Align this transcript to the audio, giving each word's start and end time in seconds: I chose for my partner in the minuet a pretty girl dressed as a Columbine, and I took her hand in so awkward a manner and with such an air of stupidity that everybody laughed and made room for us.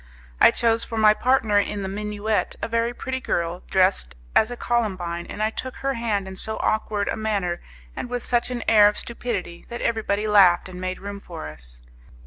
I 0.39 0.49
chose 0.49 0.83
for 0.83 0.97
my 0.97 1.13
partner 1.13 1.59
in 1.59 1.83
the 1.83 1.87
minuet 1.87 2.55
a 2.59 2.93
pretty 2.95 3.19
girl 3.19 3.61
dressed 3.69 4.15
as 4.35 4.49
a 4.49 4.57
Columbine, 4.57 5.27
and 5.27 5.43
I 5.43 5.51
took 5.51 5.75
her 5.75 5.93
hand 5.93 6.27
in 6.27 6.35
so 6.35 6.57
awkward 6.57 7.07
a 7.07 7.15
manner 7.15 7.61
and 7.95 8.09
with 8.09 8.23
such 8.23 8.49
an 8.49 8.63
air 8.67 8.87
of 8.87 8.97
stupidity 8.97 9.67
that 9.69 9.81
everybody 9.81 10.25
laughed 10.25 10.67
and 10.67 10.81
made 10.81 10.97
room 11.01 11.19
for 11.19 11.49
us. 11.49 11.81